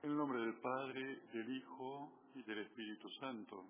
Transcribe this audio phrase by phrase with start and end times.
[0.00, 3.64] En el nombre del Padre, del Hijo y del Espíritu Santo.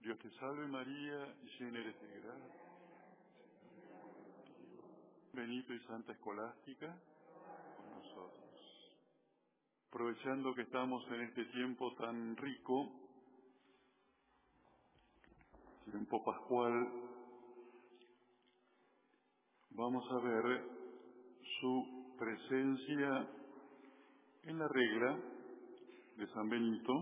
[0.00, 2.62] Dios te salve María, llena eres de gracia.
[5.32, 6.96] Benito y Santa Escolástica,
[7.76, 8.96] con nosotros.
[9.88, 12.90] Aprovechando que estamos en este tiempo tan rico,
[15.90, 16.88] tiempo pascual,
[19.70, 20.64] vamos a ver
[21.60, 23.28] su presencia
[24.44, 25.18] en la regla
[26.16, 26.92] de San Benito,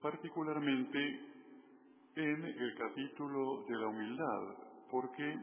[0.00, 0.98] particularmente
[2.16, 4.56] en el capítulo de la humildad,
[4.90, 5.38] porque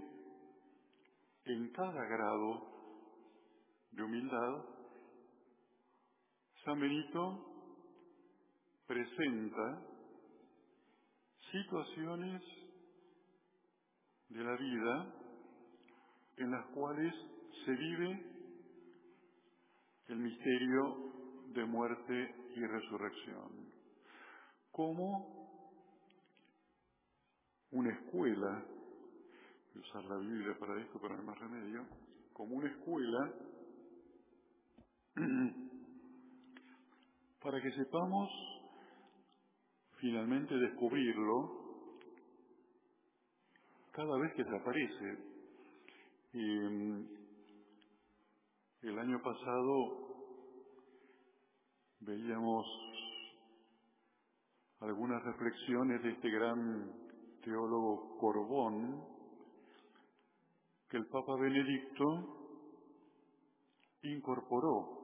[1.45, 2.67] en cada grado
[3.91, 4.65] de humildad,
[6.65, 7.45] San Benito
[8.88, 9.81] presenta
[11.51, 12.41] situaciones
[14.29, 15.13] de la vida
[16.38, 17.13] en las cuales
[17.65, 18.36] se vive
[20.07, 21.13] el misterio
[21.53, 23.72] de muerte y resurrección,
[24.72, 25.38] como
[27.72, 28.66] una escuela,
[29.73, 31.85] voy a usar la Biblia para esto, para no más remedio,
[32.33, 33.33] como una escuela
[37.41, 38.30] para que sepamos
[40.00, 41.67] finalmente descubrirlo
[43.91, 45.17] cada vez que se aparece.
[48.88, 50.07] El año pasado
[51.99, 52.66] veíamos
[54.79, 56.94] algunas reflexiones de este gran
[57.44, 59.03] teólogo Corbón
[60.89, 62.63] que el Papa Benedicto
[64.03, 64.97] incorporó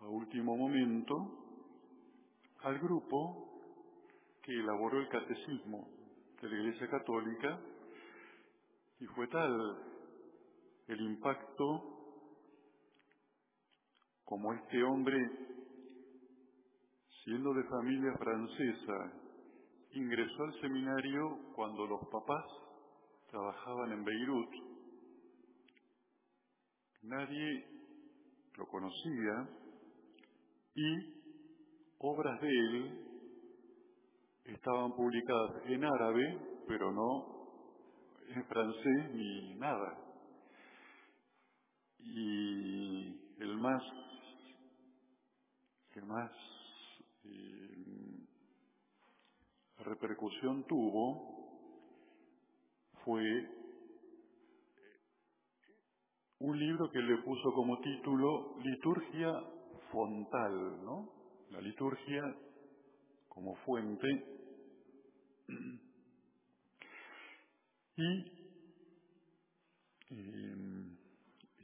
[0.00, 1.14] a último momento
[2.62, 3.60] al grupo
[4.40, 5.90] que elaboró el catecismo
[6.40, 7.60] de la Iglesia Católica
[8.98, 9.95] y fue tal
[10.88, 11.96] el impacto
[14.24, 15.16] como este hombre,
[17.24, 19.12] siendo de familia francesa,
[19.92, 22.44] ingresó al seminario cuando los papás
[23.30, 24.50] trabajaban en Beirut.
[27.02, 27.66] Nadie
[28.56, 29.48] lo conocía
[30.74, 31.16] y
[31.98, 33.06] obras de él
[34.44, 36.38] estaban publicadas en árabe,
[36.68, 37.36] pero no
[38.28, 39.98] en francés ni nada.
[42.00, 43.55] Y el
[45.92, 46.30] que más
[47.24, 48.26] eh,
[49.78, 51.34] repercusión tuvo
[53.04, 53.22] fue
[56.38, 59.32] un libro que le puso como título Liturgia
[59.90, 61.10] Fontal, ¿no?
[61.50, 62.22] la liturgia
[63.28, 64.06] como fuente
[67.96, 68.32] y
[70.10, 70.96] em,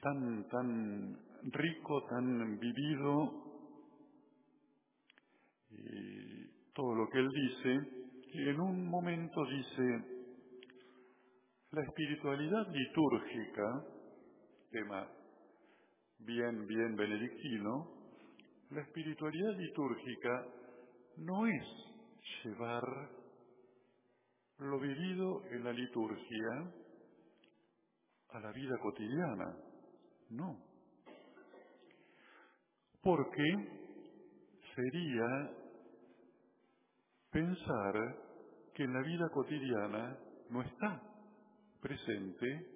[0.00, 3.42] tan, tan rico, tan vivido,
[6.74, 7.80] todo lo que él dice,
[8.32, 10.04] que en un momento dice,
[11.72, 13.84] la espiritualidad litúrgica,
[14.70, 15.08] tema
[16.18, 18.02] bien, bien benedictino,
[18.70, 20.46] la espiritualidad litúrgica
[21.18, 21.64] no es
[22.44, 22.82] llevar
[24.58, 26.72] lo vivido en la liturgia
[28.30, 29.56] a la vida cotidiana,
[30.30, 30.71] no.
[33.02, 33.42] Porque
[34.74, 35.50] sería
[37.30, 37.94] pensar
[38.74, 40.18] que en la vida cotidiana
[40.50, 41.02] no está
[41.80, 42.66] presente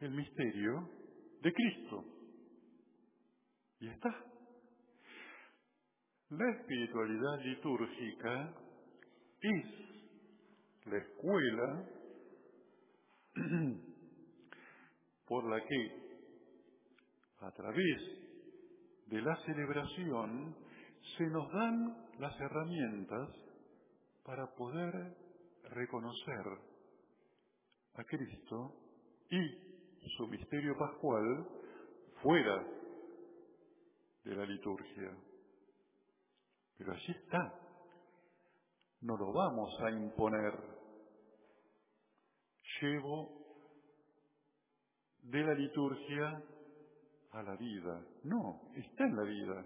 [0.00, 0.90] el misterio
[1.42, 2.04] de Cristo.
[3.80, 4.10] Y está.
[6.30, 8.54] La espiritualidad litúrgica
[9.40, 9.66] es
[10.86, 11.88] la escuela
[15.26, 15.92] por la que,
[17.40, 18.17] a través
[19.10, 20.56] de la celebración,
[21.16, 23.28] se nos dan las herramientas
[24.24, 25.16] para poder
[25.70, 26.44] reconocer
[27.94, 28.74] a Cristo
[29.30, 31.46] y su misterio pascual
[32.22, 32.64] fuera
[34.24, 35.16] de la liturgia.
[36.76, 37.54] Pero allí está.
[39.00, 40.52] No lo vamos a imponer.
[42.80, 43.38] Llevo
[45.22, 46.42] de la liturgia
[47.32, 48.02] a la vida.
[48.24, 49.64] No, está en la vida.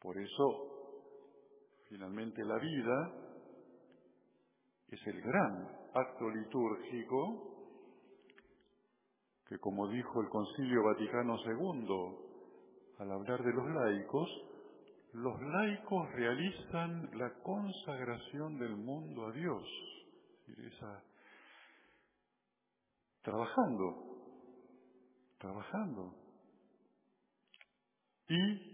[0.00, 1.22] Por eso,
[1.88, 3.12] finalmente la vida
[4.88, 7.52] es el gran acto litúrgico
[9.46, 12.22] que, como dijo el Concilio Vaticano II
[12.98, 14.28] al hablar de los laicos,
[15.12, 19.62] los laicos realizan la consagración del mundo a Dios,
[23.22, 24.11] trabajando,
[25.42, 26.14] trabajando.
[28.28, 28.72] Y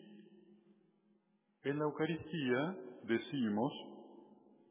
[1.64, 3.72] en la Eucaristía decimos,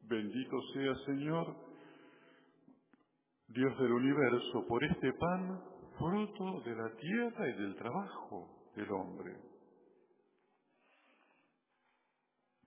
[0.04, 1.56] bendito sea Señor,
[3.48, 5.60] Dios del universo, por este pan,
[5.98, 9.36] fruto de la tierra y del trabajo del hombre.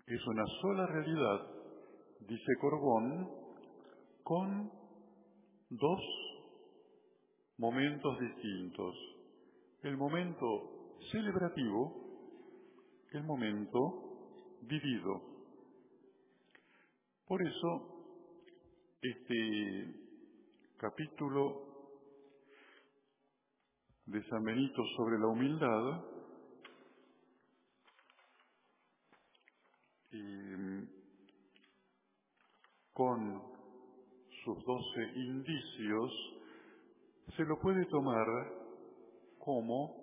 [0.08, 1.48] Es una sola realidad,
[2.28, 3.30] dice Corbón,
[4.24, 4.72] con
[5.70, 6.02] dos
[7.58, 9.21] momentos distintos.
[9.84, 11.92] El momento celebrativo,
[13.14, 15.22] el momento vivido.
[17.26, 18.06] Por eso,
[19.02, 19.96] este
[20.78, 21.64] capítulo
[24.06, 26.06] de San Benito sobre la humildad
[30.12, 30.52] y
[32.94, 33.42] con
[34.44, 36.12] sus doce indicios
[37.36, 38.61] se lo puede tomar
[39.44, 39.96] como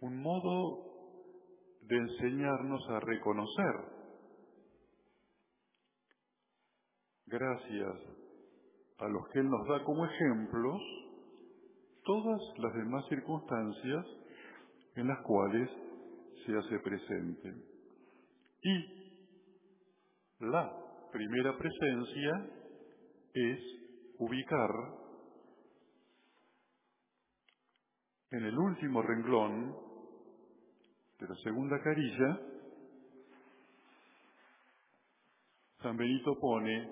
[0.00, 0.90] un modo
[1.82, 3.74] de enseñarnos a reconocer,
[7.26, 7.96] gracias
[8.98, 10.80] a los que Él nos da como ejemplos,
[12.04, 14.06] todas las demás circunstancias
[14.96, 15.70] en las cuales
[16.46, 17.54] se hace presente.
[18.62, 19.00] Y
[20.40, 20.72] la
[21.12, 22.50] primera presencia
[23.34, 23.58] es
[24.18, 24.99] ubicar
[28.30, 29.74] en el último renglón
[31.18, 32.40] de la segunda carilla,
[35.82, 36.90] San Benito pone,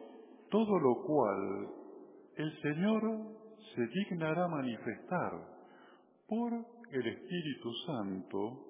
[0.51, 1.69] todo lo cual
[2.37, 3.03] el Señor
[3.75, 5.33] se dignará manifestar
[6.27, 6.53] por
[6.91, 8.65] el Espíritu Santo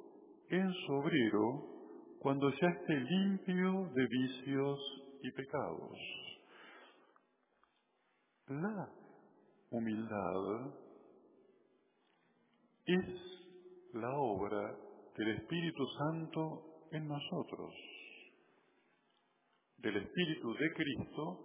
[0.51, 1.79] en su obrero
[2.21, 4.79] cuando ya esté limpio de vicios
[5.23, 5.99] y pecados.
[8.49, 8.89] La
[9.71, 10.88] humildad
[12.89, 14.75] es la obra
[15.17, 17.75] del Espíritu Santo en nosotros,
[19.79, 21.39] del Espíritu de Cristo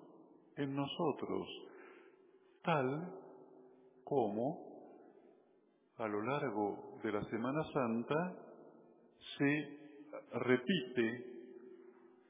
[0.56, 1.48] en nosotros,
[2.64, 3.14] tal
[4.06, 4.74] como
[5.98, 8.36] a lo largo de la Semana Santa
[9.38, 9.80] se
[10.32, 11.34] repite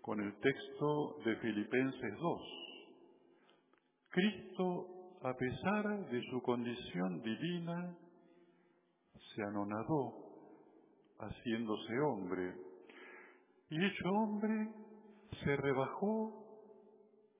[0.01, 2.42] con el texto de Filipenses 2.
[4.09, 7.98] Cristo, a pesar de su condición divina,
[9.36, 10.24] se anonadó
[11.20, 12.54] haciéndose hombre
[13.70, 14.70] y hecho hombre
[15.44, 16.44] se rebajó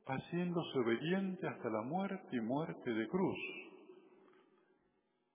[0.06, 3.38] haciéndose obediente hasta la muerte y muerte de cruz.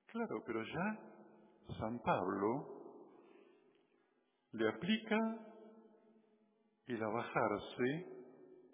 [0.06, 2.78] Claro, pero ya San Pablo
[4.52, 5.18] le aplica
[6.86, 8.06] el abajarse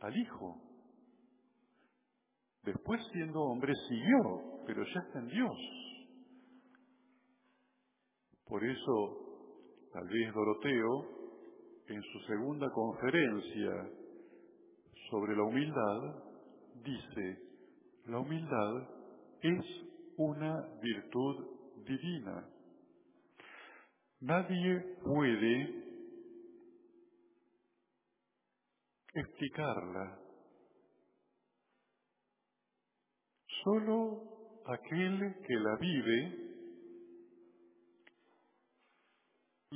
[0.01, 0.61] al Hijo.
[2.63, 5.57] Después siendo hombre siguió, pero ya está en Dios.
[8.55, 11.09] Por eso, tal vez Doroteo,
[11.89, 13.91] en su segunda conferencia
[15.11, 16.23] sobre la humildad,
[16.85, 17.39] dice,
[18.07, 18.89] la humildad
[19.43, 19.65] es
[20.19, 21.47] una virtud
[21.85, 22.49] divina.
[24.21, 25.85] Nadie puede
[29.15, 30.17] explicarla.
[33.65, 36.44] Solo aquel que la vive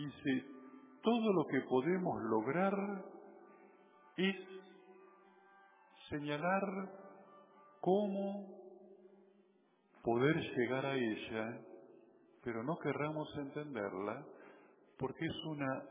[0.04, 0.46] dice,
[1.02, 2.74] todo lo que podemos lograr
[4.16, 4.36] es
[6.08, 6.62] señalar
[7.80, 8.58] cómo
[10.02, 11.60] poder llegar a ella,
[12.42, 14.24] pero no querramos entenderla
[14.98, 15.82] porque es una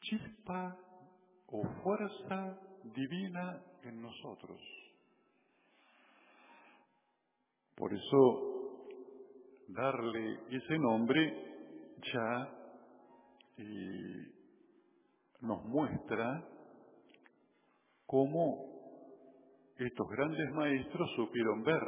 [0.00, 0.76] chispa
[1.48, 4.60] o fuerza divina en nosotros.
[7.76, 8.50] Por eso,
[9.68, 11.50] darle ese nombre
[12.12, 12.59] ya
[13.62, 14.32] eh,
[15.42, 16.48] nos muestra
[18.06, 18.70] cómo
[19.76, 21.82] estos grandes maestros supieron ver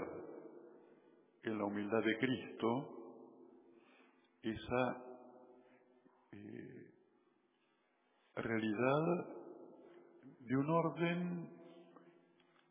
[1.44, 2.88] en la humildad de Cristo
[4.42, 5.04] esa
[6.32, 6.90] eh,
[8.36, 9.26] realidad
[10.40, 11.48] de un orden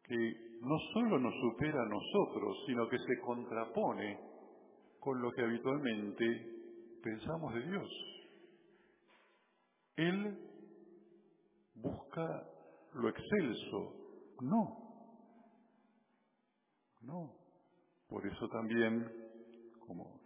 [0.03, 4.19] que no solo nos supera a nosotros, sino que se contrapone
[4.99, 6.25] con lo que habitualmente
[7.01, 8.10] pensamos de Dios.
[9.95, 10.37] Él
[11.75, 12.47] busca
[12.93, 14.81] lo excelso, no,
[17.01, 17.35] no.
[18.07, 19.09] Por eso también,
[19.87, 20.21] como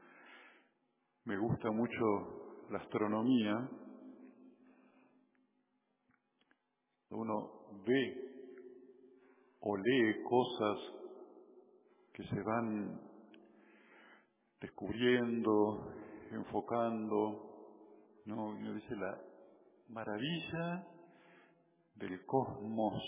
[1.26, 3.70] me gusta mucho la astronomía,
[7.12, 7.52] uno
[7.86, 8.26] ve
[9.62, 10.78] o lee cosas
[12.14, 13.02] que se van
[14.60, 15.92] descubriendo,
[16.32, 17.52] enfocando,
[18.26, 19.22] No, uno dice la
[19.90, 20.86] maravilla
[21.96, 23.02] del cosmos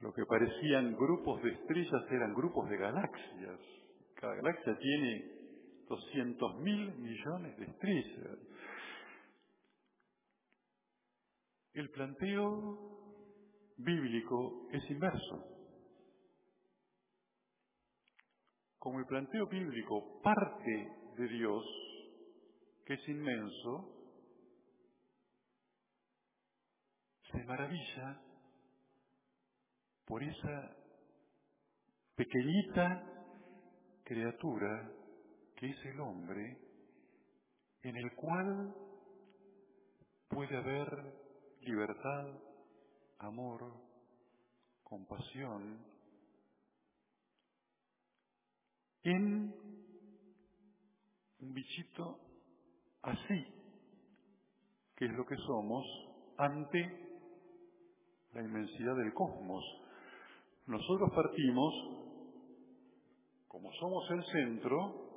[0.00, 3.60] lo que parecían grupos de estrellas eran grupos de galaxias.
[4.14, 5.24] Cada galaxia tiene
[5.88, 8.38] 200 mil millones de estrellas.
[11.72, 15.44] El planteo bíblico es inverso.
[18.78, 21.64] Como el planteo bíblico parte de Dios,
[22.86, 23.97] que es inmenso,
[27.30, 28.20] se maravilla
[30.06, 30.76] por esa
[32.14, 33.04] pequeñita
[34.04, 34.90] criatura
[35.56, 36.56] que es el hombre,
[37.82, 38.74] en el cual
[40.28, 41.14] puede haber
[41.60, 42.26] libertad,
[43.18, 43.74] amor,
[44.82, 45.84] compasión,
[49.02, 49.54] en
[51.40, 52.18] un bichito
[53.02, 53.44] así,
[54.96, 55.84] que es lo que somos
[56.38, 57.07] ante
[58.32, 59.64] la inmensidad del cosmos.
[60.66, 61.74] Nosotros partimos,
[63.48, 65.08] como somos el centro,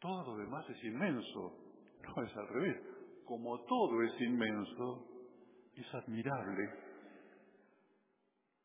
[0.00, 1.64] todo lo demás es inmenso.
[2.02, 2.76] No es al revés.
[3.26, 5.06] Como todo es inmenso,
[5.74, 6.70] es admirable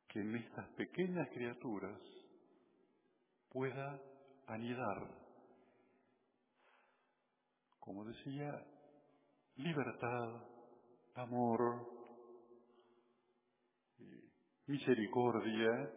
[0.07, 1.99] que en estas pequeñas criaturas
[3.49, 3.99] pueda
[4.47, 5.07] anidar,
[7.79, 8.65] como decía,
[9.55, 10.43] libertad,
[11.15, 11.92] amor,
[14.67, 15.91] misericordia,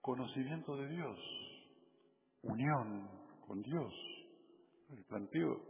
[0.00, 1.18] conocimiento de Dios,
[2.42, 3.08] unión
[3.46, 3.92] con Dios.
[4.90, 5.62] El planteo,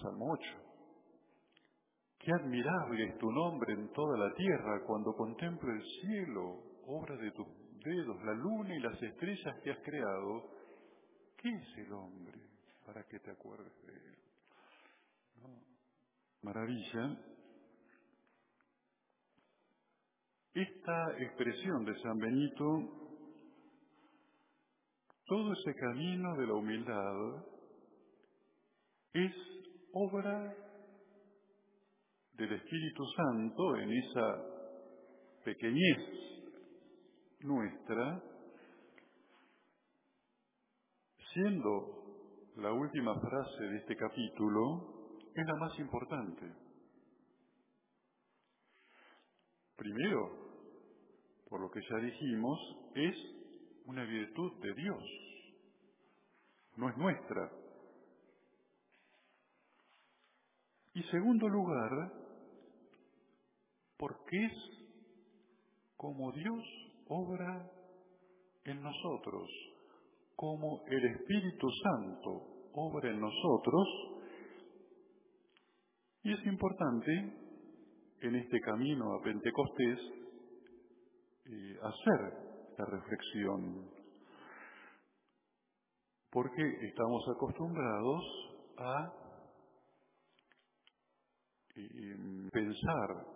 [0.00, 0.62] Salmo 8,
[2.22, 7.32] Qué admirable es tu nombre en toda la tierra cuando contemplo el cielo, obra de
[7.32, 7.48] tus
[7.84, 10.50] dedos, la luna y las estrellas que has creado.
[11.36, 12.38] ¿Qué es el hombre
[12.86, 14.21] para que te acuerdes de él?
[16.42, 17.18] Maravilla.
[20.54, 22.64] Esta expresión de San Benito,
[25.24, 27.44] todo ese camino de la humildad,
[29.14, 29.32] es
[29.92, 30.56] obra
[32.34, 34.44] del Espíritu Santo en esa
[35.44, 35.98] pequeñez
[37.40, 38.20] nuestra,
[41.32, 42.02] siendo
[42.56, 45.01] la última frase de este capítulo,
[45.34, 46.52] es la más importante.
[49.76, 50.42] Primero,
[51.48, 52.58] por lo que ya dijimos,
[52.94, 53.16] es
[53.86, 55.02] una virtud de Dios,
[56.76, 57.50] no es nuestra.
[60.94, 62.12] Y segundo lugar,
[63.96, 64.52] porque es
[65.96, 66.64] como Dios
[67.08, 67.70] obra
[68.64, 69.48] en nosotros,
[70.36, 74.11] como el Espíritu Santo obra en nosotros,
[76.24, 77.12] y es importante
[78.20, 79.98] en este camino a Pentecostés
[81.44, 83.90] eh, hacer esta reflexión,
[86.30, 88.22] porque estamos acostumbrados
[88.78, 89.12] a
[91.74, 93.26] eh, pensar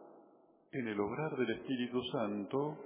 [0.73, 2.79] en el obrar del Espíritu Santo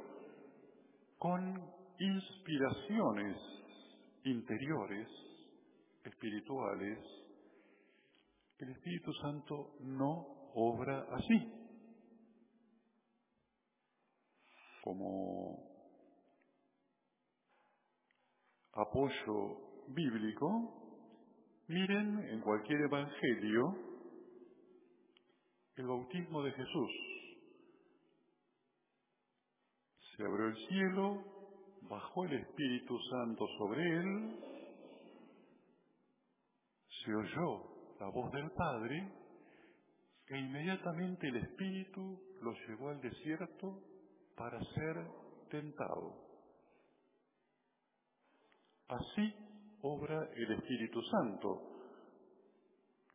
[1.19, 1.61] con
[1.99, 3.37] inspiraciones
[4.25, 5.09] interiores,
[6.05, 6.99] espirituales,
[8.61, 11.53] el Espíritu Santo no obra así.
[14.83, 15.59] Como
[18.73, 23.77] apoyo bíblico, miren en cualquier evangelio
[25.77, 26.91] el bautismo de Jesús.
[30.17, 31.25] Se abrió el cielo,
[31.83, 34.39] bajó el Espíritu Santo sobre él,
[37.05, 39.13] se oyó la voz del Padre
[40.27, 43.83] e inmediatamente el Espíritu lo llevó al desierto
[44.35, 45.07] para ser
[45.51, 46.15] tentado.
[48.89, 49.35] Así
[49.83, 51.63] obra el Espíritu Santo.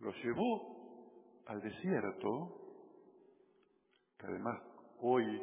[0.01, 2.61] Lo llevó al desierto,
[4.19, 4.61] que además
[4.99, 5.41] hoy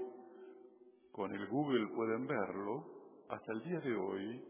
[1.11, 4.45] con el Google pueden verlo, hasta el día de hoy,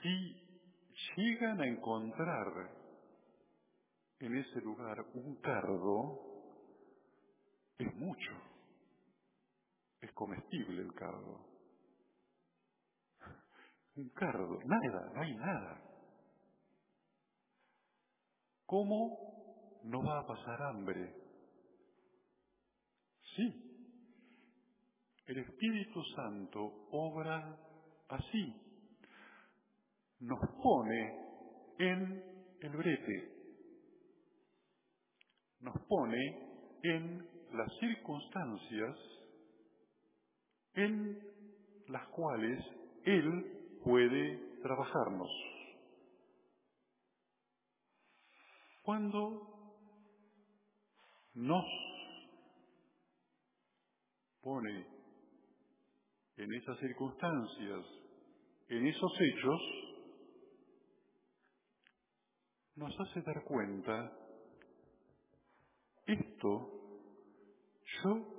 [0.00, 2.77] si llegan a encontrar
[4.20, 6.20] en ese lugar un cardo,
[7.78, 8.32] es mucho,
[10.00, 11.46] es comestible el cardo.
[13.96, 15.82] Un cardo, nada, no hay nada.
[18.66, 21.14] ¿Cómo no va a pasar hambre?
[23.36, 23.68] Sí,
[25.26, 27.56] el Espíritu Santo obra
[28.08, 28.54] así
[30.20, 31.28] nos pone
[31.78, 33.37] en el brete,
[35.60, 36.48] nos pone
[36.82, 38.96] en las circunstancias
[40.74, 41.18] en
[41.88, 42.64] las cuales
[43.04, 45.30] Él puede trabajarnos.
[48.82, 49.48] Cuando
[51.34, 51.64] nos
[54.40, 54.86] pone
[56.36, 57.84] en esas circunstancias,
[58.68, 59.60] en esos hechos,
[62.76, 64.12] nos hace dar cuenta,
[66.08, 66.70] esto
[68.02, 68.38] yo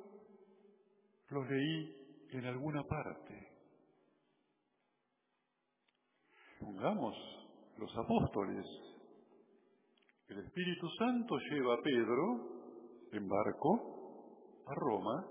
[1.29, 3.47] lo leí en alguna parte.
[6.59, 7.15] Pongamos
[7.77, 8.65] los apóstoles.
[10.27, 15.25] El Espíritu Santo lleva a Pedro en barco a Roma,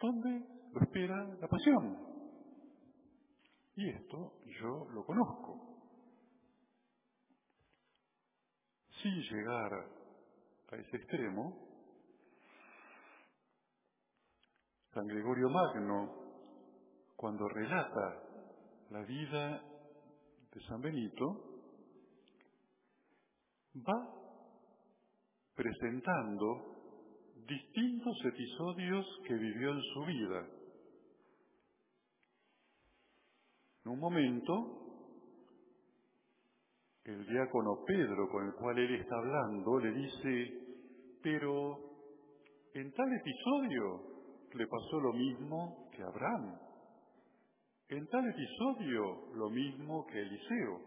[0.00, 1.98] donde lo espera la pasión.
[3.76, 5.76] Y esto yo lo conozco.
[9.02, 9.95] Sin llegar
[10.70, 11.66] a ese extremo,
[14.92, 16.26] San Gregorio Magno,
[17.16, 18.22] cuando relata
[18.90, 19.62] la vida
[20.52, 21.24] de San Benito,
[23.76, 24.16] va
[25.54, 26.76] presentando
[27.46, 30.46] distintos episodios que vivió en su vida.
[33.84, 34.85] En un momento,
[37.06, 40.66] el diácono Pedro, con el cual él está hablando, le dice,
[41.22, 41.78] pero
[42.74, 44.02] en tal episodio
[44.54, 46.58] le pasó lo mismo que Abraham.
[47.88, 50.80] En tal episodio lo mismo que Eliseo.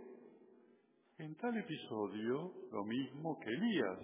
[1.18, 4.00] En tal episodio lo mismo que Elías.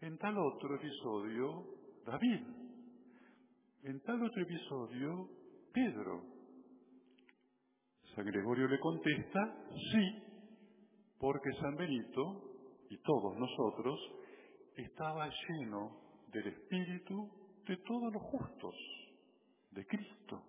[0.00, 1.64] En tal otro episodio
[2.04, 2.42] David.
[3.84, 5.28] En tal otro episodio
[5.72, 6.22] Pedro.
[8.14, 9.56] San Gregorio le contesta,
[9.92, 10.27] sí,
[11.18, 12.42] porque San Benito
[12.90, 13.98] y todos nosotros
[14.76, 17.28] estaba lleno del Espíritu
[17.66, 18.74] de todos los justos,
[19.72, 20.42] de Cristo.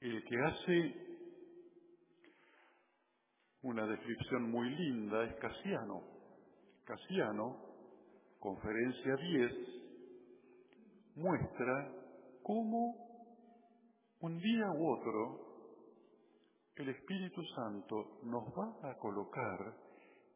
[0.00, 1.10] El que hace
[3.62, 6.02] una descripción muy linda es Casiano.
[6.84, 7.56] Casiano,
[8.38, 9.52] conferencia 10,
[11.16, 11.92] muestra
[12.42, 13.10] cómo
[14.20, 15.49] un día u otro
[16.80, 19.76] el Espíritu Santo nos va a colocar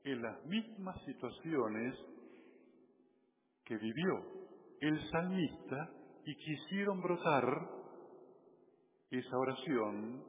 [0.04, 1.94] en las mismas situaciones
[3.64, 4.22] que vivió
[4.82, 5.90] el salmista
[6.26, 7.44] y quisieron brotar
[9.10, 10.22] esa oración,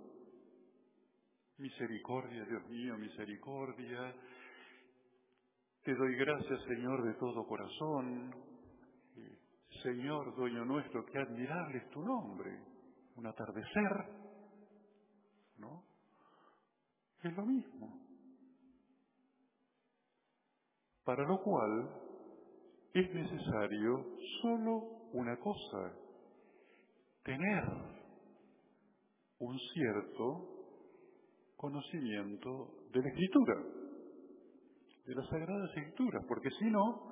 [1.58, 4.16] misericordia, Dios mío, misericordia,
[5.84, 8.34] te doy gracias, Señor, de todo corazón,
[9.84, 12.58] Señor, dueño nuestro, qué admirable es tu nombre,
[13.18, 14.06] un atardecer,
[15.58, 15.95] ¿no?
[17.26, 17.90] Es lo mismo.
[21.04, 21.90] Para lo cual
[22.94, 24.06] es necesario
[24.44, 25.92] solo una cosa,
[27.24, 27.64] tener
[29.40, 30.50] un cierto
[31.56, 33.56] conocimiento de la escritura,
[35.08, 37.12] de las sagradas escrituras, porque si no,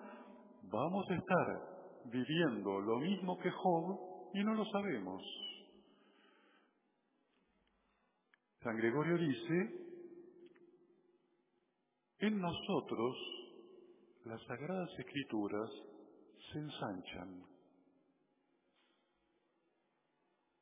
[0.61, 5.23] vamos a estar viviendo lo mismo que Job y no lo sabemos.
[8.61, 9.83] San Gregorio dice,
[12.27, 13.17] en nosotros
[14.23, 15.69] las sagradas escrituras
[16.51, 17.43] se ensanchan.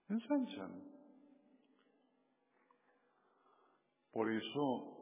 [0.10, 0.84] Ensanchan.
[4.12, 4.98] Por eso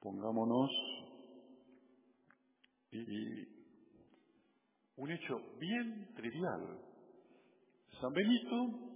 [0.00, 0.70] pongámonos
[2.90, 3.48] y
[4.96, 6.80] un hecho bien trivial.
[8.00, 8.93] San Benito,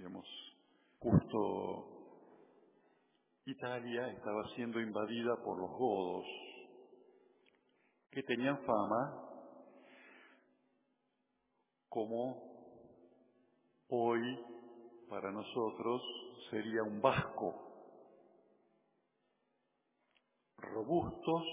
[0.00, 0.26] digamos,
[0.98, 1.84] justo
[3.44, 6.24] Italia estaba siendo invadida por los godos,
[8.10, 9.28] que tenían fama
[11.90, 12.34] como
[13.90, 14.22] hoy
[15.10, 16.00] para nosotros
[16.48, 17.54] sería un vasco,
[20.56, 21.44] robustos,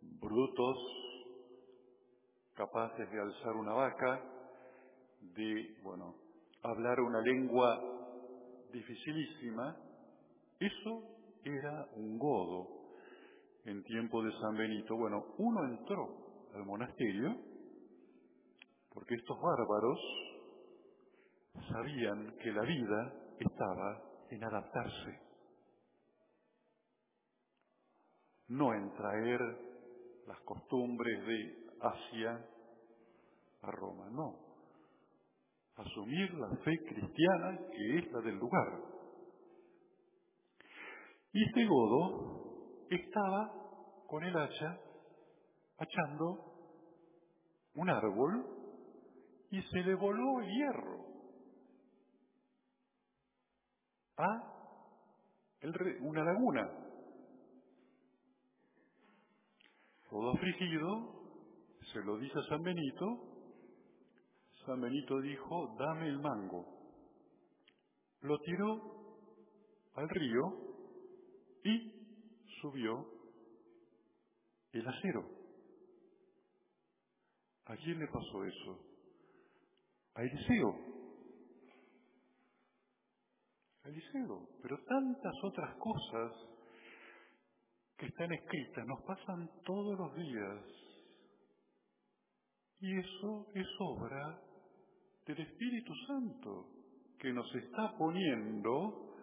[0.00, 0.78] brutos,
[2.54, 4.24] capaces de alzar una vaca,
[5.20, 6.25] de, bueno,
[6.70, 7.80] hablar una lengua
[8.72, 9.76] dificilísima,
[10.58, 11.02] eso
[11.44, 12.68] era un godo
[13.64, 14.96] en tiempo de San Benito.
[14.96, 17.36] Bueno, uno entró al monasterio
[18.92, 19.98] porque estos bárbaros
[21.70, 25.20] sabían que la vida estaba en adaptarse,
[28.48, 29.40] no en traer
[30.26, 32.46] las costumbres de Asia
[33.62, 34.45] a Roma, no.
[35.76, 38.80] Asumir la fe cristiana que es la del lugar.
[41.32, 43.52] Y este godo estaba
[44.06, 44.80] con el hacha
[45.78, 46.46] hachando
[47.74, 48.46] un árbol
[49.50, 51.06] y se le voló el hierro
[54.16, 54.56] a
[56.00, 56.70] una laguna.
[60.08, 61.12] Todo afligido,
[61.92, 63.35] se lo dice a San Benito,
[64.66, 66.66] San Benito dijo, dame el mango.
[68.22, 68.96] Lo tiró
[69.94, 70.42] al río
[71.62, 71.92] y
[72.60, 73.06] subió
[74.72, 75.24] el acero.
[77.66, 78.80] ¿A quién le pasó eso?
[80.14, 80.74] A Eliseo.
[83.84, 84.48] A Eliseo.
[84.62, 86.32] Pero tantas otras cosas
[87.96, 90.64] que están escritas nos pasan todos los días.
[92.80, 94.45] Y eso es obra
[95.26, 96.68] del Espíritu Santo
[97.18, 99.14] que nos está poniendo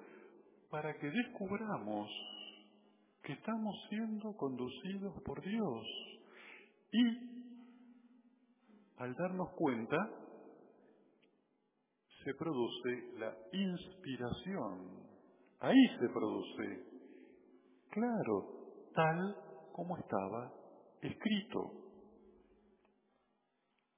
[0.69, 2.09] para que descubramos
[3.23, 5.87] que estamos siendo conducidos por Dios.
[6.91, 7.33] Y
[8.97, 9.97] al darnos cuenta,
[12.23, 15.03] se produce la inspiración.
[15.59, 16.83] Ahí se produce,
[17.89, 19.35] claro, tal
[19.73, 20.51] como estaba
[21.01, 21.82] escrito.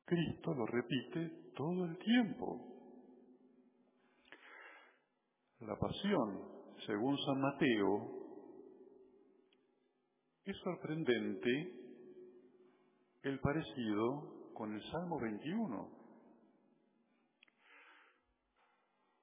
[0.05, 2.75] Cristo lo repite todo el tiempo.
[5.61, 6.41] La pasión,
[6.85, 8.25] según San Mateo,
[10.45, 11.49] es sorprendente
[13.23, 15.89] el parecido con el Salmo 21.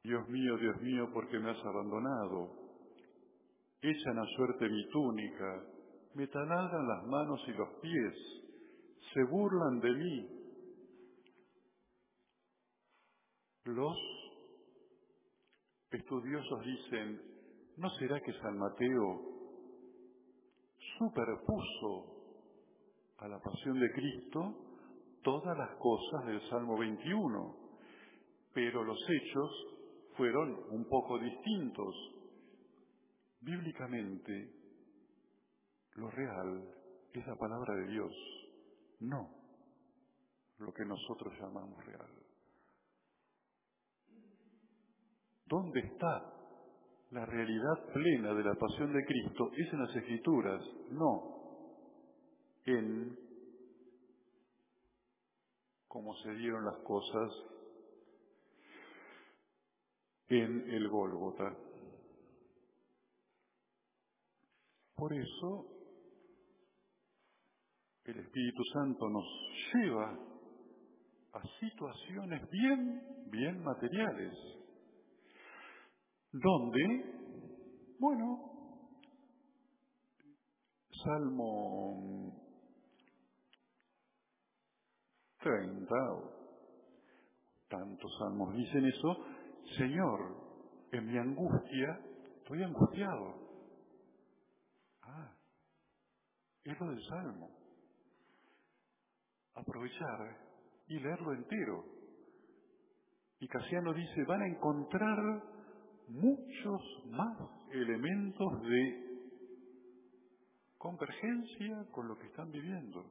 [0.02, 2.50] Dios mío, Dios mío, ¿por qué me has abandonado?
[3.80, 5.64] Echan a suerte mi túnica,
[6.14, 8.14] me taladran las manos y los pies,
[9.14, 10.41] se burlan de mí.
[13.64, 13.96] Los
[15.90, 17.22] estudiosos dicen,
[17.77, 19.33] ¿no será que San Mateo
[20.98, 22.22] superpuso
[23.18, 24.72] a la pasión de Cristo
[25.22, 27.57] todas las cosas del Salmo 21,
[28.53, 29.51] pero los hechos
[30.16, 31.94] fueron un poco distintos.
[33.40, 34.53] Bíblicamente,
[35.94, 36.68] lo real
[37.12, 38.12] es la palabra de Dios,
[39.01, 39.42] no
[40.59, 42.21] lo que nosotros llamamos real.
[45.52, 46.32] ¿Dónde está
[47.10, 49.50] la realidad plena de la pasión de Cristo?
[49.54, 51.42] Es en las Escrituras, no
[52.64, 53.14] en
[55.86, 57.30] cómo se dieron las cosas
[60.28, 61.54] en el Gólgota.
[64.94, 65.66] Por eso
[68.04, 69.26] el Espíritu Santo nos
[69.74, 70.18] lleva
[71.34, 74.62] a situaciones bien, bien materiales,
[76.32, 78.50] donde, bueno,
[81.04, 82.32] Salmo
[85.40, 85.94] 30
[87.68, 89.16] tantos salmos dicen eso,
[89.78, 90.20] Señor,
[90.92, 92.00] en mi angustia
[92.36, 93.34] estoy angustiado.
[95.02, 95.34] Ah,
[96.64, 97.50] es lo del salmo.
[99.54, 100.36] Aprovechar
[100.86, 101.84] y leerlo entero.
[103.40, 105.42] Y Casiano dice, van a encontrar
[106.08, 107.36] muchos más
[107.70, 109.12] elementos de
[110.78, 113.04] convergencia con lo que están viviendo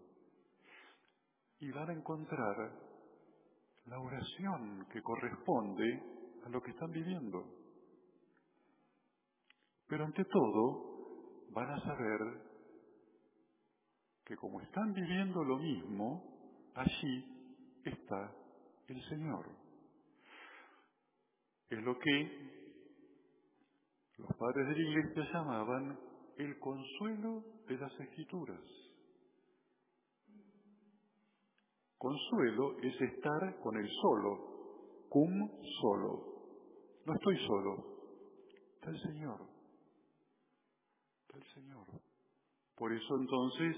[1.60, 2.56] y van a encontrar
[3.86, 6.04] la oración que corresponde
[6.46, 7.44] a lo que están viviendo.
[9.88, 12.20] Pero ante todo, van a saber
[14.26, 17.26] que como están viviendo lo mismo, allí
[17.84, 18.36] está
[18.88, 19.50] el Señor.
[21.70, 22.61] Es lo que
[24.22, 26.00] los padres de la iglesia llamaban
[26.38, 28.62] el consuelo de las escrituras.
[31.98, 35.50] Consuelo es estar con el solo, cum
[35.82, 36.32] solo.
[37.06, 37.86] No estoy solo,
[38.76, 39.40] está el Señor.
[41.22, 41.86] Está el Señor.
[42.76, 43.76] Por eso entonces,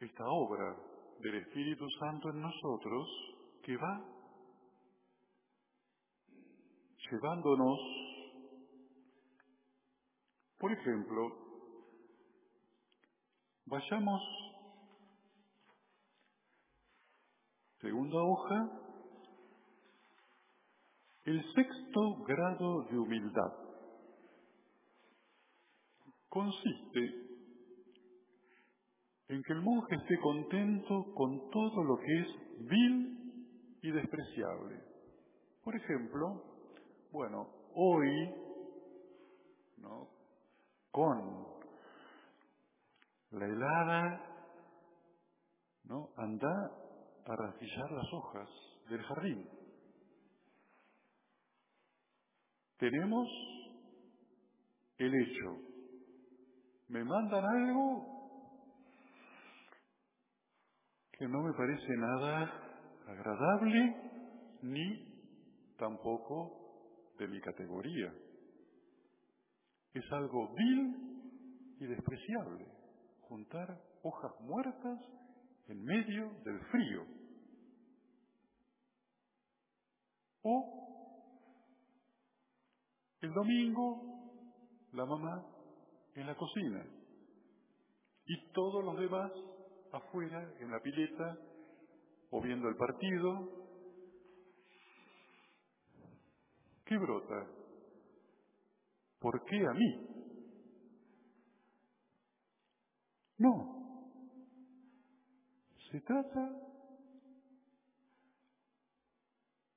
[0.00, 0.76] esta obra
[1.20, 3.08] del Espíritu Santo en nosotros,
[3.62, 4.15] que va
[7.10, 7.78] llevándonos,
[10.58, 11.32] por ejemplo,
[13.66, 14.22] vayamos
[17.86, 18.70] Segunda hoja,
[21.24, 23.52] el sexto grado de humildad
[26.28, 27.00] consiste
[29.28, 34.82] en que el monje esté contento con todo lo que es vil y despreciable.
[35.62, 36.55] Por ejemplo,
[37.16, 38.30] bueno, hoy,
[39.78, 40.06] ¿no?
[40.90, 41.46] con
[43.30, 44.20] la helada,
[45.84, 46.10] ¿no?
[46.18, 46.70] anda
[47.24, 48.48] a rastrillar las hojas
[48.90, 49.48] del jardín.
[52.76, 53.26] Tenemos
[54.98, 55.56] el hecho.
[56.88, 58.04] Me mandan algo
[61.12, 62.52] que no me parece nada
[63.06, 66.65] agradable ni tampoco
[67.18, 68.12] de mi categoría.
[69.92, 72.66] Es algo vil y despreciable
[73.22, 75.00] juntar hojas muertas
[75.68, 77.04] en medio del frío.
[80.42, 80.76] O
[83.20, 85.44] el domingo, la mamá
[86.14, 86.84] en la cocina
[88.26, 89.32] y todos los demás
[89.92, 91.38] afuera en la pileta
[92.30, 93.65] o viendo el partido.
[96.86, 97.46] ¿Qué brota?
[99.18, 100.06] ¿Por qué a mí?
[103.38, 104.08] No,
[105.90, 106.48] se trata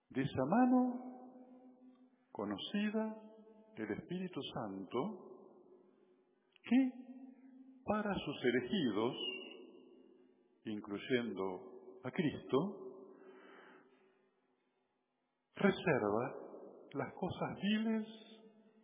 [0.10, 1.50] de esa mano
[2.32, 3.22] conocida
[3.76, 5.30] del Espíritu Santo
[6.64, 6.92] que
[7.86, 9.16] para sus elegidos,
[10.66, 12.86] incluyendo a Cristo,
[15.56, 16.39] reserva
[16.94, 18.08] las cosas viles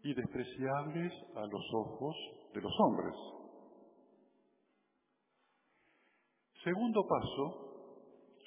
[0.03, 2.15] y despreciables a los ojos
[2.53, 3.13] de los hombres.
[6.63, 7.65] Segundo paso,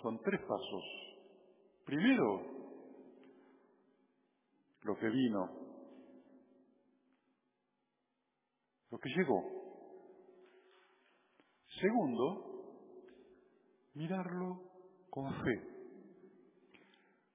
[0.02, 0.84] son tres pasos.
[1.84, 2.42] Primero,
[4.82, 5.50] lo que vino,
[8.90, 9.42] lo que llegó.
[11.80, 12.48] Segundo,
[13.94, 14.62] mirarlo
[15.10, 15.62] con fe,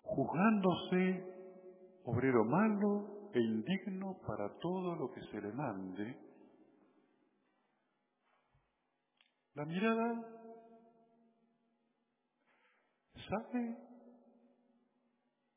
[0.01, 1.33] juzgándose
[2.05, 6.17] obrero malo e indigno para todo lo que se le mande.
[9.55, 10.21] La mirada
[13.29, 13.77] sale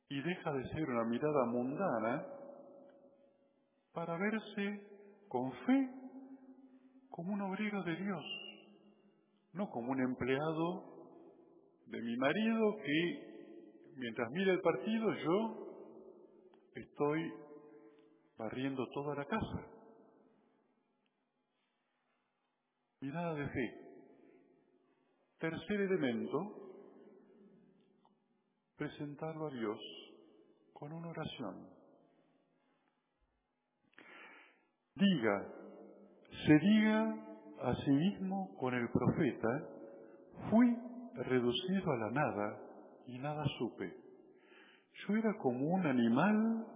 [0.09, 2.27] y deja de ser una mirada mundana
[3.93, 5.91] para verse con fe
[7.11, 8.25] como un obrero de Dios,
[9.55, 10.97] no como un empleado
[11.87, 15.66] de mi marido que mientras mira el partido yo
[16.77, 17.33] estoy
[18.37, 19.67] barriendo toda la casa.
[23.01, 23.75] Mirada de fe.
[25.39, 26.39] Tercer elemento,
[28.77, 29.79] presentarlo a Dios
[30.73, 31.69] con una oración.
[34.95, 35.47] Diga,
[36.47, 37.27] se diga
[37.61, 39.69] a sí mismo con el profeta,
[40.51, 40.75] fui
[41.15, 42.61] reducido a la nada
[43.07, 44.06] y nada supe.
[44.97, 46.67] Yo era como un animal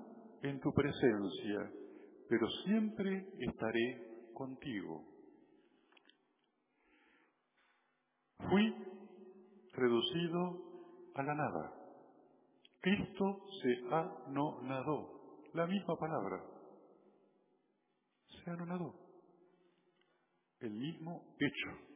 [0.42, 1.70] en tu presencia,
[2.28, 5.04] pero siempre estaré contigo.
[8.48, 8.74] Fui
[9.72, 11.72] reducido a la nada.
[12.80, 16.42] Cristo se anonadó, la misma palabra,
[18.42, 18.94] se anonadó,
[20.60, 21.90] el mismo hecho.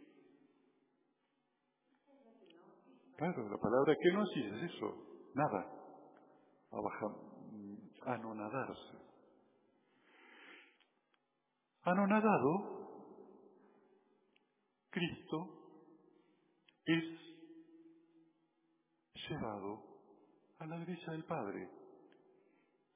[3.16, 5.83] Claro, la palabra kenosis es eso, nada,
[8.06, 8.98] anonadarse.
[11.82, 12.74] Anonadado,
[14.90, 15.48] Cristo
[16.84, 17.04] es
[19.28, 19.82] llevado
[20.58, 21.68] a la derecha del Padre.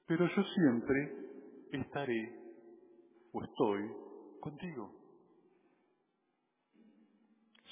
[0.06, 1.28] Pero yo siempre
[1.72, 2.38] estaré
[3.32, 3.92] o estoy
[4.40, 4.90] contigo.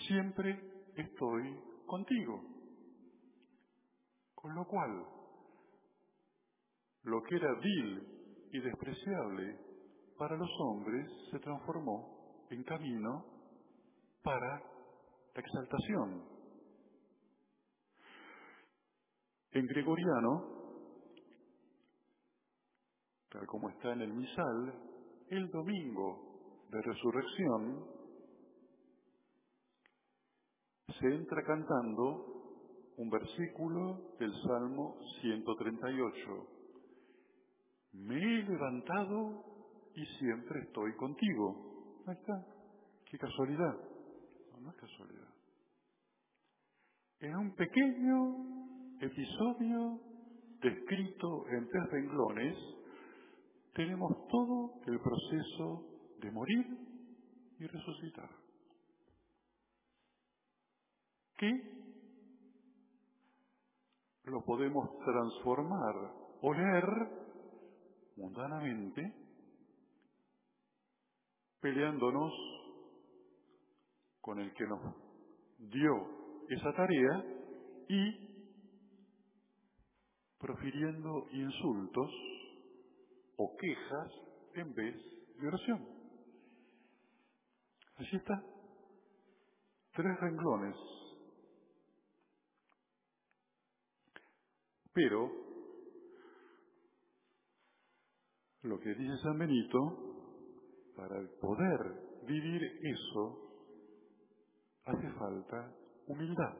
[0.07, 2.43] Siempre estoy contigo.
[4.35, 5.16] Con lo cual,
[7.07, 9.59] lo que era vil y despreciable
[10.19, 13.25] para los hombres se transformó en camino
[14.23, 14.59] para
[15.35, 16.37] la exaltación,
[19.53, 20.45] En gregoriano,
[23.31, 24.75] tal como está en el misal,
[25.31, 27.87] el domingo de resurrección
[31.01, 36.56] se entra cantando un versículo del Salmo 138.
[37.97, 39.45] Me he levantado
[39.95, 42.03] y siempre estoy contigo.
[42.07, 42.45] Ahí está.
[43.11, 43.75] Qué casualidad.
[44.61, 45.29] No, es casualidad.
[47.21, 50.01] En un pequeño episodio
[50.61, 52.57] descrito en tres renglones,
[53.75, 55.85] tenemos todo el proceso
[56.21, 56.67] de morir
[57.59, 58.31] y resucitar.
[61.37, 61.51] que
[64.25, 65.95] lo podemos transformar
[66.41, 66.85] o leer
[68.17, 69.15] mundanamente
[71.61, 72.33] peleándonos
[74.21, 74.81] con el que nos
[75.59, 77.25] dio esa tarea
[77.89, 78.27] y
[80.39, 82.11] profiriendo insultos
[83.37, 84.13] o quejas
[84.55, 84.97] en vez
[85.41, 85.89] de oración.
[87.97, 88.43] Así está.
[89.93, 90.77] Tres renglones.
[94.93, 95.46] Pero
[98.67, 99.79] lo que dice San Benito,
[100.97, 101.79] para poder
[102.27, 103.39] vivir eso,
[104.85, 105.73] hace falta
[106.09, 106.57] humildad.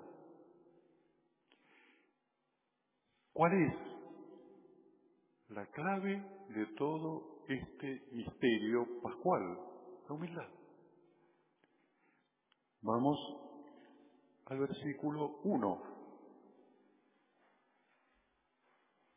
[3.33, 3.75] ¿Cuál es
[5.49, 9.59] la clave de todo este misterio pascual?
[10.09, 10.49] La humildad.
[12.83, 13.19] Vamos
[14.47, 15.83] al versículo 1.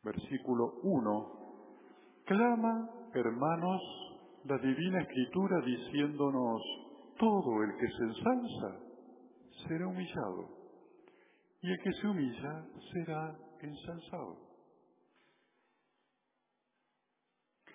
[0.02, 1.39] Versículo 1.
[2.30, 3.82] Clama, hermanos,
[4.44, 6.62] la divina escritura diciéndonos,
[7.18, 8.80] todo el que se ensalza
[9.66, 10.48] será humillado,
[11.60, 14.36] y el que se humilla será ensalzado.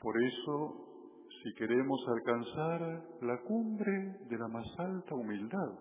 [0.02, 5.80] Por eso, si queremos alcanzar la cumbre de la más alta humildad,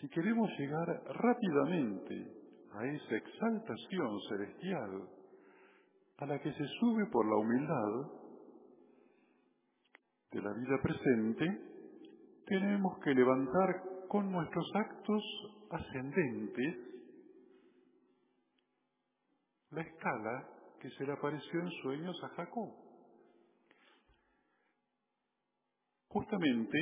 [0.00, 2.26] si queremos llegar rápidamente
[2.72, 5.08] a esa exaltación celestial
[6.18, 8.10] a la que se sube por la humildad
[10.30, 11.74] de la vida presente,
[12.46, 15.22] tenemos que levantar con nuestros actos
[15.70, 16.76] ascendentes
[19.70, 20.48] la escala
[20.80, 22.70] que se le apareció en sueños a Jacob.
[26.08, 26.78] Justamente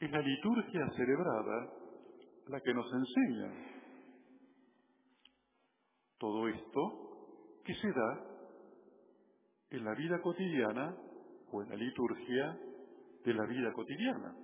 [0.00, 1.72] es la liturgia celebrada
[2.48, 3.77] la que nos enseña
[6.18, 8.28] todo esto que se da
[9.70, 10.96] en la vida cotidiana
[11.52, 12.58] o en la liturgia
[13.24, 14.34] de la vida cotidiana.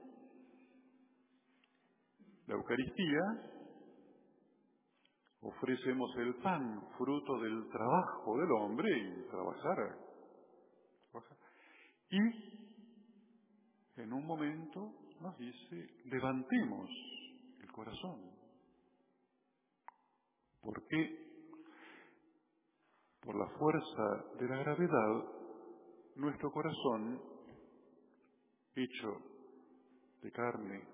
[2.46, 3.20] La Eucaristía
[5.40, 9.98] ofrecemos el pan, fruto del trabajo del hombre y trabajar.
[12.10, 12.18] Y
[13.96, 16.90] en un momento nos dice, levantemos
[17.60, 18.20] el corazón.
[20.60, 21.23] Porque
[23.24, 25.24] por la fuerza de la gravedad,
[26.16, 27.20] nuestro corazón
[28.76, 29.16] hecho
[30.22, 30.88] de carne,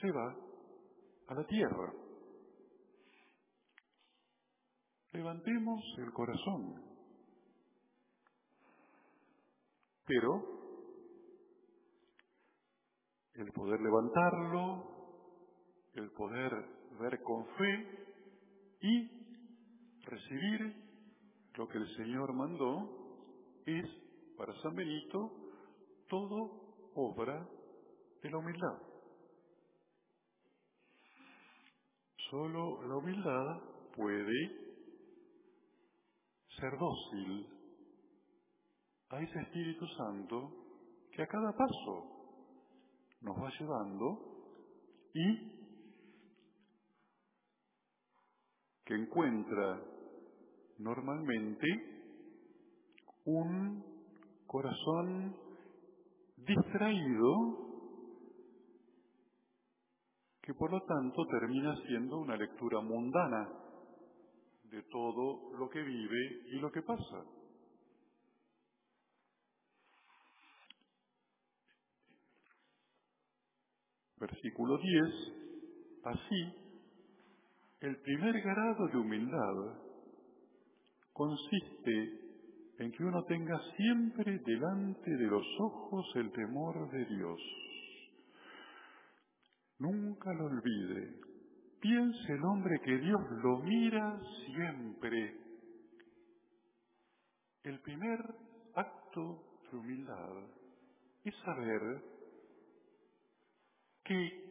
[0.00, 0.36] se va
[1.28, 1.92] a la tierra.
[5.12, 6.82] Levantemos el corazón.
[10.06, 10.44] Pero
[13.34, 14.84] el poder levantarlo,
[15.94, 16.52] el poder
[17.00, 18.06] ver con fe
[18.82, 19.23] y
[20.06, 20.74] recibir
[21.54, 23.86] lo que el Señor mandó es,
[24.36, 25.30] para San Benito,
[26.08, 27.48] todo obra
[28.22, 28.78] de la humildad.
[32.30, 33.60] Solo la humildad
[33.94, 34.64] puede
[36.58, 37.46] ser dócil
[39.10, 40.50] a ese Espíritu Santo
[41.12, 42.14] que a cada paso
[43.20, 44.18] nos va llevando
[45.14, 45.54] y
[48.84, 49.93] que encuentra
[50.78, 51.66] normalmente
[53.24, 53.84] un
[54.46, 55.36] corazón
[56.36, 57.64] distraído
[60.42, 63.48] que por lo tanto termina siendo una lectura mundana
[64.64, 67.24] de todo lo que vive y lo que pasa.
[74.18, 75.04] Versículo 10.
[76.04, 76.54] Así,
[77.80, 79.83] el primer grado de humildad
[81.14, 82.20] consiste
[82.78, 87.40] en que uno tenga siempre delante de los ojos el temor de Dios.
[89.78, 91.20] Nunca lo olvide.
[91.80, 95.36] Piense el hombre que Dios lo mira siempre.
[97.62, 98.20] El primer
[98.74, 100.30] acto de humildad
[101.24, 102.02] es saber
[104.02, 104.44] que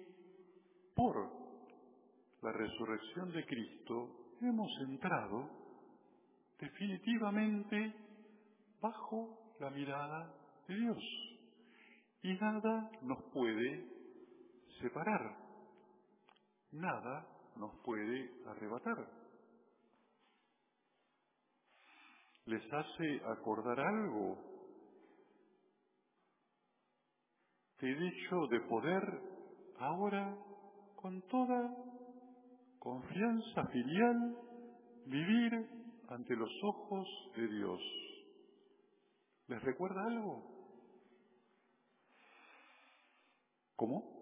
[0.96, 1.30] por
[2.42, 5.63] la resurrección de Cristo hemos entrado
[6.64, 7.94] definitivamente
[8.82, 10.34] bajo la mirada
[10.68, 11.04] de Dios.
[12.22, 13.86] Y nada nos puede
[14.82, 15.38] separar,
[16.72, 18.98] nada nos puede arrebatar.
[22.46, 24.38] ¿Les hace acordar algo
[27.80, 29.04] derecho de poder
[29.80, 30.38] ahora
[30.96, 31.76] con toda
[32.80, 34.38] confianza filial
[35.06, 37.82] vivir ante los ojos de Dios.
[39.48, 40.44] ¿Les recuerda algo?
[43.76, 44.14] ¿Cómo?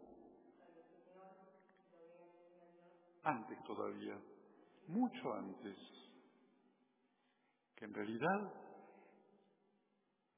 [3.23, 4.19] Antes todavía,
[4.87, 5.77] mucho antes,
[7.75, 8.53] que en realidad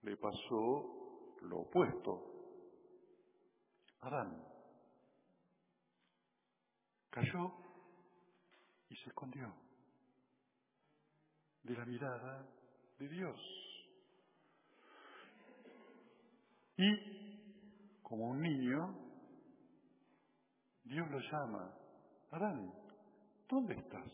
[0.01, 2.29] le pasó lo opuesto.
[4.01, 4.45] Adán
[7.09, 7.53] cayó
[8.89, 9.62] y se escondió
[11.63, 12.45] de la mirada
[12.99, 13.39] de Dios.
[16.77, 19.03] Y, como un niño,
[20.83, 21.73] Dios lo llama,
[22.31, 22.73] Adán,
[23.47, 24.11] ¿dónde estás?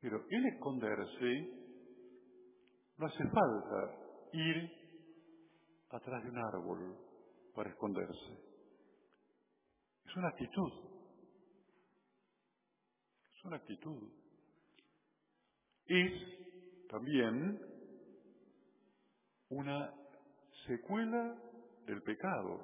[0.00, 1.66] Pero el esconderse
[2.98, 4.70] no hace falta ir
[5.90, 6.96] atrás de un árbol
[7.54, 8.38] para esconderse.
[10.04, 10.72] Es una actitud.
[13.34, 14.25] Es una actitud.
[15.88, 17.60] Es también
[19.50, 19.94] una
[20.66, 21.34] secuela
[21.86, 22.60] del pecado.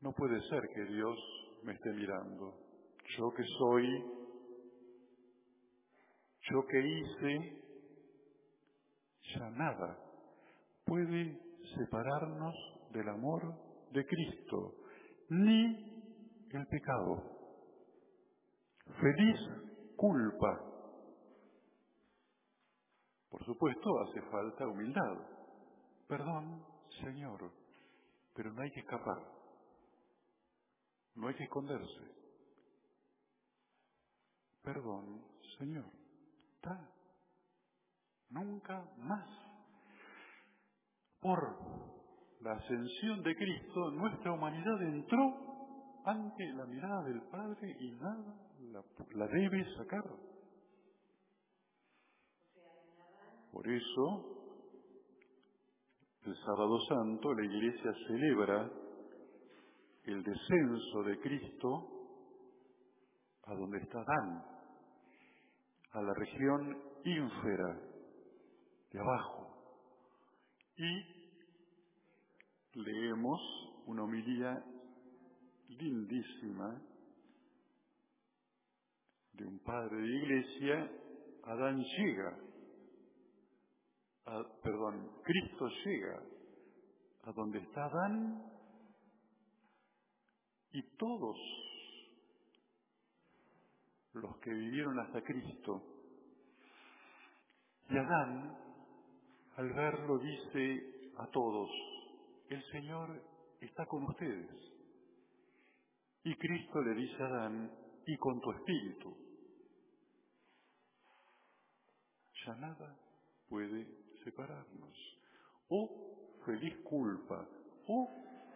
[0.00, 1.18] No puede ser que Dios
[1.62, 2.58] me esté mirando.
[3.16, 3.86] Yo que soy,
[6.50, 7.62] yo que hice,
[9.34, 9.98] ya nada
[10.84, 11.38] puede
[11.76, 12.54] separarnos
[12.92, 13.54] del amor
[13.92, 14.74] de Cristo,
[15.28, 15.92] ni
[16.50, 17.22] el pecado.
[19.00, 19.40] Feliz
[19.96, 20.71] culpa.
[23.32, 25.16] Por supuesto, hace falta humildad.
[26.06, 26.62] Perdón,
[27.02, 27.50] Señor,
[28.34, 29.16] pero no hay que escapar.
[31.14, 32.12] No hay que esconderse.
[34.62, 35.24] Perdón,
[35.58, 35.86] Señor.
[38.28, 39.28] Nunca más.
[41.20, 41.56] Por
[42.42, 48.36] la ascensión de Cristo, nuestra humanidad entró ante la mirada del Padre y nada
[49.14, 50.31] la debe sacar.
[53.52, 54.24] Por eso,
[56.24, 58.70] el sábado santo la Iglesia celebra
[60.04, 61.88] el descenso de Cristo
[63.44, 64.44] a donde está Dan,
[65.92, 67.80] a la región ínfera
[68.90, 69.48] de abajo.
[70.76, 71.04] Y
[72.80, 73.40] leemos
[73.86, 74.64] una homilía
[75.68, 76.80] lindísima
[79.34, 80.90] de un padre de iglesia,
[81.44, 82.38] Adán llega,
[84.62, 86.22] perdón, Cristo llega
[87.24, 88.52] a donde está Adán
[90.72, 91.36] y todos
[94.14, 95.82] los que vivieron hasta Cristo.
[97.90, 98.58] Y Adán,
[99.56, 101.70] al verlo, dice a todos,
[102.48, 103.22] el Señor
[103.60, 104.50] está con ustedes.
[106.24, 109.16] Y Cristo le dice a Adán, y con tu espíritu.
[112.46, 112.98] Ya nada
[113.48, 115.18] puede separarnos.
[115.68, 117.48] O feliz culpa,
[117.86, 118.08] o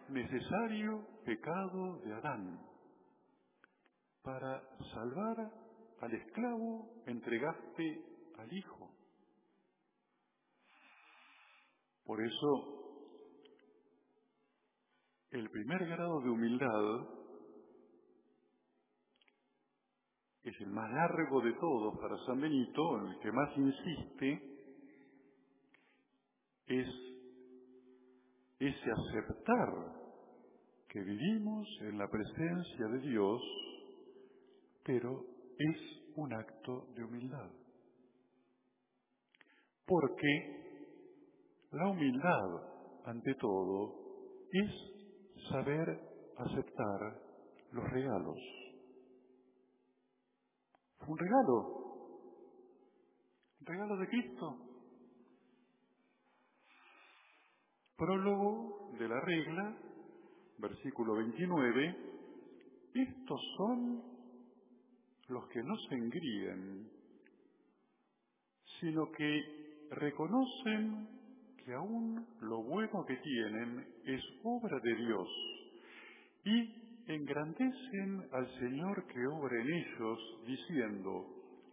[0.09, 2.59] necesario pecado de Adán.
[4.23, 4.61] Para
[4.93, 5.51] salvar
[6.01, 8.01] al esclavo entregaste
[8.37, 8.91] al Hijo.
[12.05, 12.77] Por eso
[15.31, 17.17] el primer grado de humildad
[20.43, 24.46] es el más largo de todos para San Benito, en el que más insiste,
[26.67, 26.87] es
[28.59, 29.69] ese aceptar
[30.89, 33.41] que vivimos en la presencia de Dios,
[34.83, 35.25] pero
[35.57, 35.77] es
[36.15, 37.51] un acto de humildad.
[39.85, 40.47] Porque
[41.71, 43.95] la humildad, ante todo,
[44.51, 45.87] es saber
[46.37, 47.21] aceptar
[47.71, 48.37] los regalos.
[51.07, 51.77] Un regalo,
[53.61, 54.66] un regalo de Cristo.
[57.97, 59.75] Prólogo de la regla,
[60.59, 61.97] versículo 29,
[62.93, 64.03] estos son
[65.29, 66.91] los que no se engríen,
[68.79, 71.07] sino que reconocen
[71.65, 75.27] que aún lo bueno que tienen es obra de Dios
[76.45, 81.25] y engrandecen al Señor que obra en ellos, diciendo,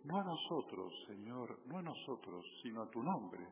[0.04, 3.46] no a nosotros, Señor, no a nosotros, sino a tu nombre,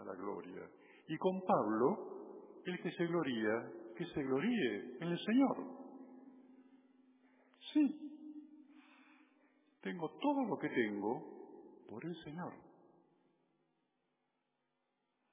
[0.00, 0.68] a la gloria.
[1.08, 5.56] Y con Pablo, el que se gloría, que se gloríe en el Señor.
[7.72, 8.08] Sí,
[9.82, 12.67] tengo todo lo que tengo por el Señor.